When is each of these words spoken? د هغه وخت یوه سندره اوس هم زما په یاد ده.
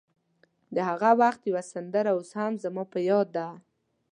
د 0.75 0.77
هغه 0.89 1.11
وخت 1.21 1.41
یوه 1.49 1.63
سندره 1.73 2.09
اوس 2.15 2.29
هم 2.39 2.53
زما 2.63 2.83
په 2.93 2.99
یاد 3.09 3.27
ده. 3.37 3.47